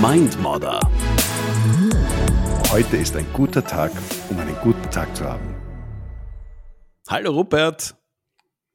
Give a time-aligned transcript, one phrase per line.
[0.00, 0.80] Mindmodder.
[2.70, 3.92] Heute ist ein guter Tag,
[4.28, 5.54] um einen guten Tag zu haben.
[7.08, 7.94] Hallo Rupert.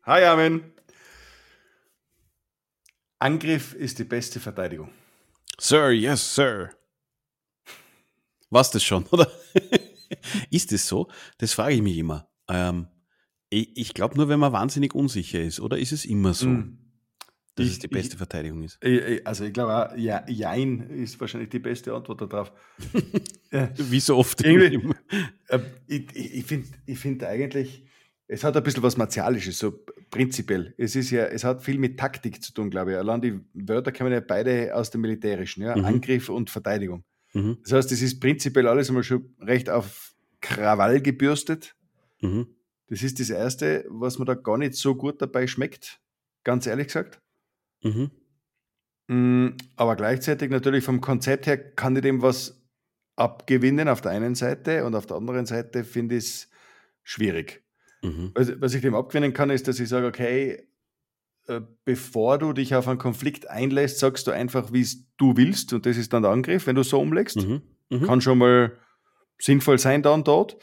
[0.04, 0.64] Hi Armin.
[3.20, 4.92] Angriff ist die beste Verteidigung.
[5.60, 6.70] Sir, yes, Sir.
[8.50, 9.30] Was das schon, oder?
[10.50, 11.10] ist es so?
[11.38, 12.30] Das frage ich mich immer.
[12.48, 12.88] Ähm,
[13.50, 16.48] ich, glaube nur, wenn man wahnsinnig unsicher ist, oder ist es immer so?
[16.48, 16.89] Mm
[17.60, 18.80] dass ich, es die beste ich, Verteidigung ist.
[19.26, 22.52] Also ich glaube auch, ja, Jein ist wahrscheinlich die beste Antwort darauf.
[23.78, 24.44] Wie so oft.
[24.44, 24.94] Irgendwie,
[25.48, 27.86] äh, ich ich finde ich find eigentlich,
[28.28, 30.74] es hat ein bisschen was Martialisches, so prinzipiell.
[30.78, 32.98] Es ist ja, es hat viel mit Taktik zu tun, glaube ich.
[32.98, 35.76] Allein die Wörter kommen ja beide aus dem Militärischen, ja?
[35.76, 35.86] Mhm.
[35.86, 37.04] Angriff und Verteidigung.
[37.34, 37.58] Mhm.
[37.64, 41.76] Das heißt, es ist prinzipiell alles immer schon recht auf Krawall gebürstet.
[42.22, 42.48] Mhm.
[42.88, 46.00] Das ist das Erste, was mir da gar nicht so gut dabei schmeckt,
[46.44, 47.22] ganz ehrlich gesagt.
[47.82, 48.12] Mhm.
[49.08, 52.62] Mm, aber gleichzeitig natürlich vom Konzept her kann ich dem was
[53.16, 56.50] abgewinnen auf der einen Seite und auf der anderen Seite finde ich es
[57.04, 57.64] schwierig.
[58.02, 58.32] Mhm.
[58.34, 60.68] Was, was ich dem abgewinnen kann, ist, dass ich sage, okay,
[61.48, 65.74] äh, bevor du dich auf einen Konflikt einlässt, sagst du einfach, wie es du willst
[65.74, 67.38] und das ist dann der Angriff, wenn du so umlegst.
[67.38, 67.62] Mhm.
[67.90, 68.04] Mhm.
[68.04, 68.78] Kann schon mal
[69.40, 70.58] sinnvoll sein dann dort.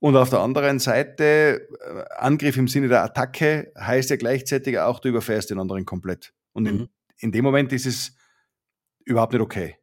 [0.00, 4.98] Und auf der anderen Seite, äh, Angriff im Sinne der Attacke heißt ja gleichzeitig auch,
[4.98, 6.34] du überfährst den anderen komplett.
[6.52, 6.88] Und in, mhm.
[7.18, 8.16] in dem Moment ist es
[9.04, 9.76] überhaupt nicht okay.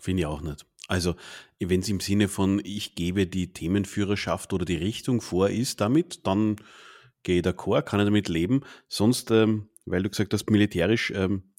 [0.00, 0.66] Finde ich auch nicht.
[0.88, 1.16] Also,
[1.60, 6.26] wenn es im Sinne von, ich gebe die Themenführerschaft oder die Richtung vor ist damit,
[6.26, 6.56] dann
[7.22, 8.62] gehe ich d'accord, kann ich damit leben.
[8.88, 11.52] Sonst, ähm, weil du gesagt hast, militärisch ähm,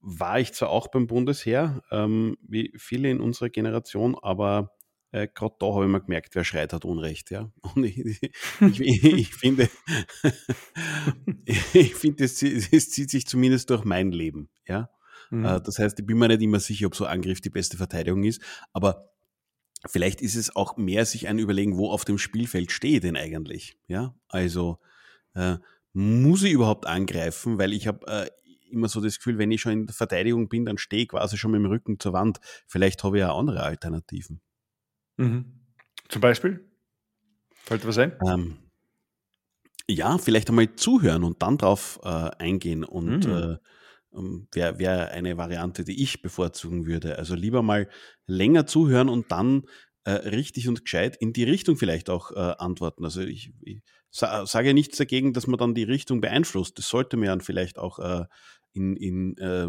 [0.00, 4.73] war ich zwar auch beim Bundesheer, ähm, wie viele in unserer Generation, aber
[5.14, 7.30] äh, gerade da habe ich mir gemerkt, wer schreit, hat Unrecht.
[7.30, 7.52] Ja?
[7.74, 8.20] Und ich, ich,
[8.60, 9.70] ich, ich finde,
[11.72, 12.36] ich finde, es,
[12.90, 14.48] zieht sich zumindest durch mein Leben.
[14.66, 14.90] Ja?
[15.30, 15.44] Mhm.
[15.44, 18.24] Äh, das heißt, ich bin mir nicht immer sicher, ob so Angriff die beste Verteidigung
[18.24, 19.08] ist, aber
[19.86, 23.16] vielleicht ist es auch mehr sich ein Überlegen, wo auf dem Spielfeld stehe ich denn
[23.16, 23.78] eigentlich.
[23.86, 24.80] Ja, also
[25.34, 25.58] äh,
[25.92, 28.28] muss ich überhaupt angreifen, weil ich habe äh,
[28.68, 31.38] immer so das Gefühl, wenn ich schon in der Verteidigung bin, dann stehe ich quasi
[31.38, 32.40] schon mit dem Rücken zur Wand.
[32.66, 34.40] Vielleicht habe ich ja andere Alternativen.
[35.16, 35.60] Mhm.
[36.08, 36.68] Zum Beispiel?
[37.64, 38.16] Fällt was ein?
[38.26, 38.58] Ähm,
[39.88, 43.32] ja, vielleicht einmal zuhören und dann drauf äh, eingehen und mhm.
[43.32, 43.56] äh,
[44.16, 47.18] ähm, wäre wär eine Variante, die ich bevorzugen würde.
[47.18, 47.88] Also lieber mal
[48.26, 49.64] länger zuhören und dann
[50.04, 53.04] äh, richtig und gescheit in die Richtung vielleicht auch äh, antworten.
[53.04, 56.78] Also ich, ich sa sage nichts dagegen, dass man dann die Richtung beeinflusst.
[56.78, 58.24] Das sollte man vielleicht auch äh,
[58.72, 59.68] in, in äh,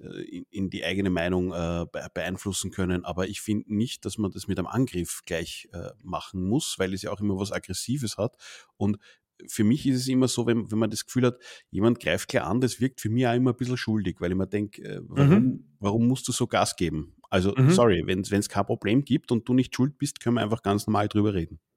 [0.00, 3.04] in, in die eigene Meinung äh, beeinflussen können.
[3.04, 6.94] Aber ich finde nicht, dass man das mit einem Angriff gleich äh, machen muss, weil
[6.94, 8.36] es ja auch immer was Aggressives hat.
[8.76, 8.98] Und
[9.46, 11.38] für mich ist es immer so, wenn, wenn man das Gefühl hat,
[11.70, 14.36] jemand greift klar an, das wirkt für mich auch immer ein bisschen schuldig, weil ich
[14.36, 15.64] mir denke, äh, warum, mhm.
[15.78, 17.14] warum musst du so Gas geben?
[17.30, 17.70] Also, mhm.
[17.70, 20.86] sorry, wenn es kein Problem gibt und du nicht schuld bist, können wir einfach ganz
[20.86, 21.58] normal drüber reden.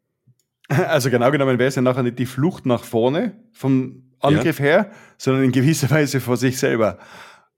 [0.69, 4.65] Also genau genommen wäre es ja nachher nicht die Flucht nach vorne vom Angriff ja.
[4.65, 6.99] her, sondern in gewisser Weise vor sich selber.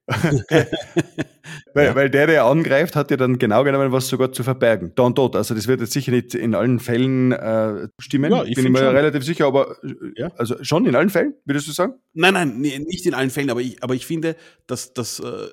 [1.74, 1.96] weil, ja.
[1.96, 4.92] weil der, der angreift, hat ja dann genau genommen was sogar zu verbergen.
[4.96, 5.36] Da und dort.
[5.36, 8.32] Also das wird jetzt sicher nicht in allen Fällen äh, stimmen.
[8.32, 10.32] Ja, ich bin mir relativ sicher, aber äh, ja.
[10.38, 11.96] also schon in allen Fällen, würdest du sagen?
[12.14, 14.36] Nein, nein, nicht in allen Fällen, aber ich, aber ich finde,
[14.68, 15.48] dass das äh,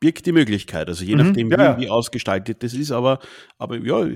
[0.00, 0.88] birgt die Möglichkeit.
[0.88, 1.26] Also je mhm.
[1.26, 3.18] nachdem, wie, wie, ausgestaltet das ist, aber,
[3.58, 4.06] aber ja,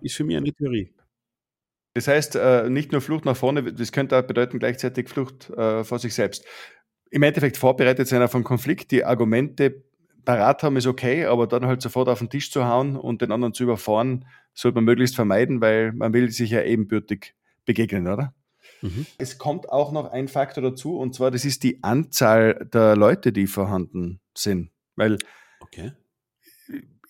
[0.00, 0.92] ist für mich eine Theorie.
[1.94, 5.82] Das heißt, äh, nicht nur Flucht nach vorne, das könnte auch bedeuten gleichzeitig Flucht äh,
[5.82, 6.44] vor sich selbst
[7.10, 9.82] im Endeffekt vorbereitet sein auf einen Konflikt, die Argumente
[10.24, 13.32] parat haben, ist okay, aber dann halt sofort auf den Tisch zu hauen und den
[13.32, 17.34] anderen zu überfahren, sollte man möglichst vermeiden, weil man will sich ja ebenbürtig
[17.64, 18.34] begegnen, oder?
[18.82, 19.06] Mhm.
[19.18, 23.32] Es kommt auch noch ein Faktor dazu, und zwar das ist die Anzahl der Leute,
[23.32, 24.70] die vorhanden sind.
[24.96, 25.18] Weil
[25.60, 25.92] okay.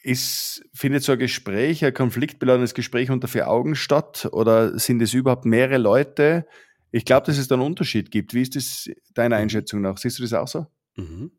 [0.03, 5.15] ist, findet so ein Gespräch, ein konfliktbeladenes Gespräch unter vier Augen statt oder sind es
[5.15, 6.47] überhaupt mehrere Leute?
[6.93, 8.35] Ich glaube, dass es da einen Unterschied gibt.
[8.35, 9.43] Wie ist das deiner mhm.
[9.43, 9.99] Einschätzung nach?
[9.99, 10.67] Siehst du das auch so?
[10.97, 11.31] Mhm.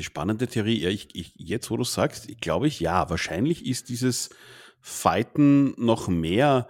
[0.00, 0.80] Spannende Theorie.
[0.80, 4.30] Ja, ich, ich, jetzt, wo du sagst, glaube ich, ja, wahrscheinlich ist dieses
[4.80, 6.68] Fighten noch mehr,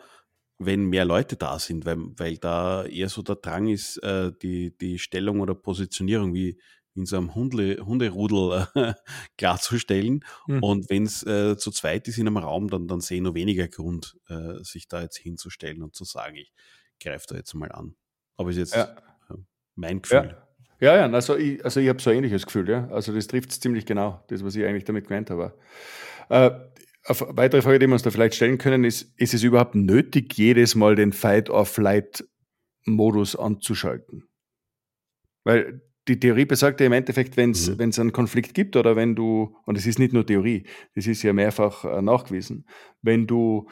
[0.58, 4.76] wenn mehr Leute da sind, weil, weil da eher so der Drang ist, äh, die,
[4.76, 6.58] die Stellung oder Positionierung wie
[6.94, 8.94] in so einem Hunde, Hunderudel äh,
[9.38, 10.24] klarzustellen.
[10.46, 10.62] Mhm.
[10.62, 13.34] Und wenn es äh, zu zweit ist in einem Raum, dann, dann sehe ich nur
[13.34, 16.52] weniger Grund, äh, sich da jetzt hinzustellen und zu sagen, ich,
[17.02, 17.94] greife da jetzt mal an.
[18.36, 18.94] Aber ist jetzt ja.
[19.74, 20.36] mein Gefühl.
[20.80, 22.88] Ja, ja, ja also ich, also ich habe so ein ähnliches Gefühl, ja.
[22.88, 25.54] Also das trifft es ziemlich genau, das, was ich eigentlich damit gemeint habe.
[26.28, 26.50] Äh,
[27.04, 30.36] eine weitere Frage, die wir uns da vielleicht stellen können, ist, ist es überhaupt nötig,
[30.36, 34.28] jedes Mal den Fight-or-Flight-Modus anzuschalten?
[35.44, 37.80] Weil die Theorie besagt ja im Endeffekt, wenn es mhm.
[37.80, 41.32] einen Konflikt gibt oder wenn du, und es ist nicht nur Theorie, das ist ja
[41.32, 42.66] mehrfach äh, nachgewiesen,
[43.02, 43.68] wenn du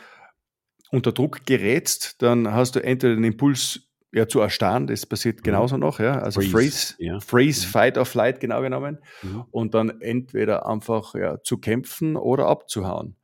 [0.90, 5.42] unter Druck gerätst, dann hast du entweder den Impuls ja, zu erstarren, das passiert mhm.
[5.42, 6.18] genauso noch, ja.
[6.18, 7.20] Also Freeze, Freeze, ja.
[7.20, 7.70] Freeze mhm.
[7.70, 8.98] Fight or Flight, genau genommen.
[9.22, 9.44] Mhm.
[9.50, 13.16] Und dann entweder einfach ja, zu kämpfen oder abzuhauen.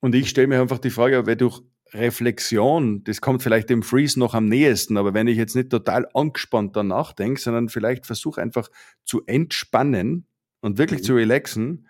[0.00, 1.62] Und ich stelle mir einfach die Frage, weil durch
[1.92, 6.08] Reflexion, das kommt vielleicht dem Freeze noch am nächsten, aber wenn ich jetzt nicht total
[6.12, 8.68] angespannt danach denke, sondern vielleicht versuche einfach
[9.04, 10.26] zu entspannen
[10.60, 11.04] und wirklich mhm.
[11.04, 11.88] zu relaxen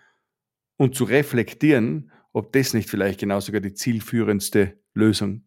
[0.77, 5.47] und zu reflektieren, ob das nicht vielleicht genau sogar die zielführendste Lösung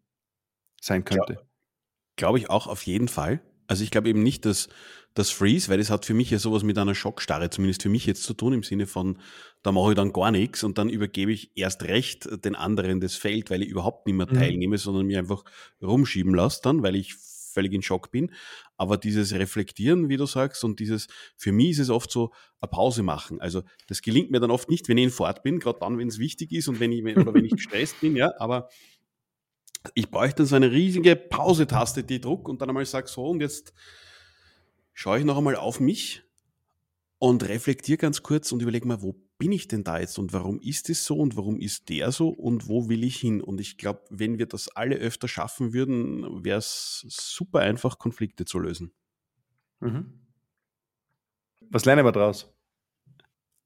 [0.80, 1.46] sein könnte.
[2.16, 3.40] Glaube ich auch auf jeden Fall.
[3.68, 4.68] Also ich glaube eben nicht, dass
[5.12, 8.06] das Freeze, weil das hat für mich ja sowas mit einer Schockstarre, zumindest für mich
[8.06, 9.18] jetzt zu tun, im Sinne von,
[9.62, 13.14] da mache ich dann gar nichts und dann übergebe ich erst recht den anderen das
[13.14, 14.38] Feld, weil ich überhaupt nicht mehr mhm.
[14.38, 14.80] teilnehme, mhm.
[14.80, 15.44] sondern mich einfach
[15.82, 17.16] rumschieben lasse dann, weil ich
[17.52, 18.32] völlig in Schock bin.
[18.76, 22.68] Aber dieses Reflektieren, wie du sagst, und dieses, für mich ist es oft so, eine
[22.68, 23.40] Pause machen.
[23.40, 26.08] Also das gelingt mir dann oft nicht, wenn ich in Fahrt bin, gerade dann, wenn
[26.08, 28.68] es wichtig ist und wenn ich, oder wenn ich gestresst bin, ja, aber
[29.94, 33.72] ich bräuchte so eine riesige Pause-Taste, die druck und dann einmal sage so und jetzt
[34.92, 36.24] schaue ich noch einmal auf mich
[37.18, 40.60] und reflektiere ganz kurz und überlege mal, wo bin ich denn da jetzt und warum
[40.60, 43.40] ist es so und warum ist der so und wo will ich hin?
[43.40, 48.44] Und ich glaube, wenn wir das alle öfter schaffen würden, wäre es super einfach, Konflikte
[48.44, 48.92] zu lösen.
[49.80, 50.26] Mhm.
[51.70, 52.52] Was lernen wir daraus?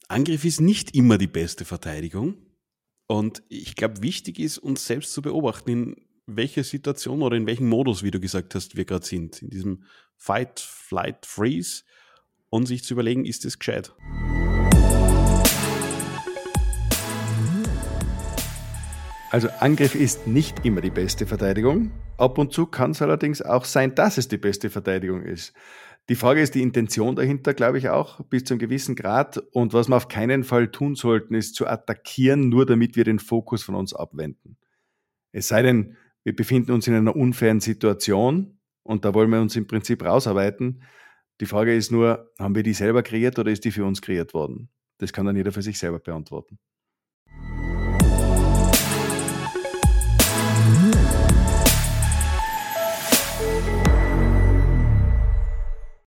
[0.09, 2.37] Angriff ist nicht immer die beste Verteidigung.
[3.07, 5.97] Und ich glaube, wichtig ist, uns selbst zu beobachten, in
[6.27, 9.41] welcher Situation oder in welchem Modus, wie du gesagt hast, wir gerade sind.
[9.41, 9.85] In diesem
[10.17, 11.85] Fight, Flight, Freeze
[12.51, 13.95] und sich zu überlegen, ist es gescheit?
[19.33, 21.91] Also Angriff ist nicht immer die beste Verteidigung.
[22.19, 25.55] Ab und zu kann es allerdings auch sein, dass es die beste Verteidigung ist.
[26.11, 29.39] Die Frage ist die Intention dahinter, glaube ich auch, bis zu einem gewissen Grad.
[29.53, 33.19] Und was wir auf keinen Fall tun sollten, ist zu attackieren, nur damit wir den
[33.19, 34.59] Fokus von uns abwenden.
[35.33, 39.57] Es sei denn, wir befinden uns in einer unfairen Situation und da wollen wir uns
[39.57, 40.83] im Prinzip rausarbeiten.
[41.41, 44.35] Die Frage ist nur, haben wir die selber kreiert oder ist die für uns kreiert
[44.35, 44.69] worden?
[44.99, 46.59] Das kann dann jeder für sich selber beantworten.